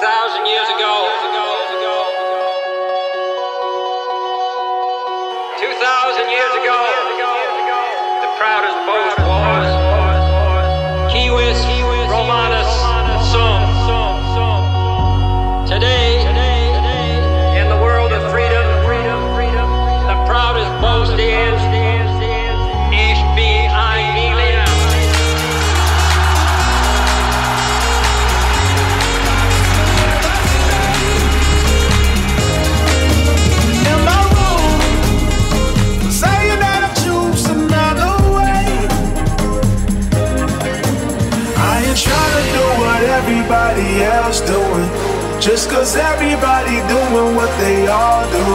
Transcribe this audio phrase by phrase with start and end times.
[0.00, 1.08] thousand years ago.
[5.60, 7.05] Two thousand years ago.
[43.50, 44.90] Else doing.
[45.40, 48.48] Just cause everybody doing what they all do.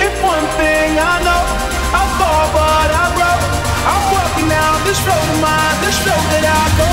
[0.00, 1.44] If one thing I know,
[1.92, 3.38] I fall but I grow.
[3.92, 6.91] I'm walking down this road of mine, this road that I go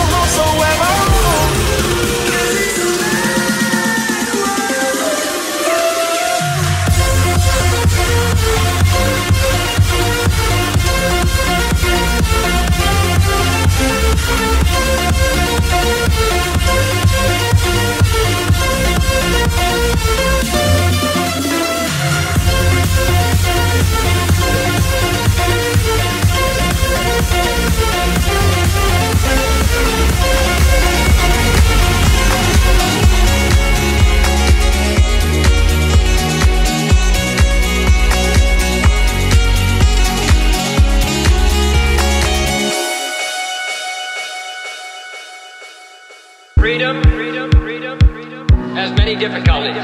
[46.70, 49.76] Freedom, freedom, freedom, freedom has many difficulties.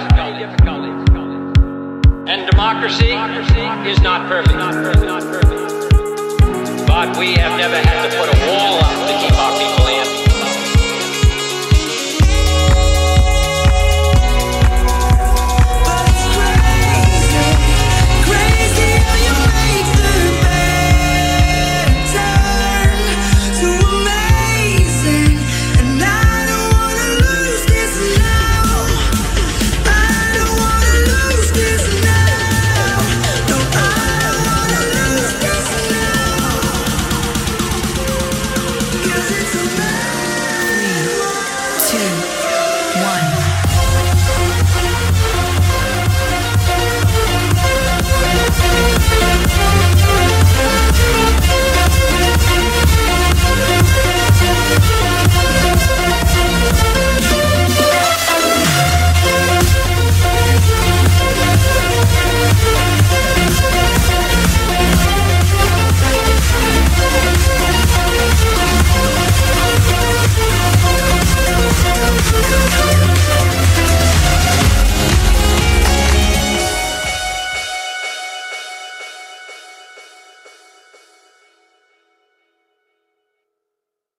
[2.29, 3.09] And democracy
[3.89, 4.59] is not perfect.
[6.85, 8.14] But we have never had to
[41.95, 42.44] two.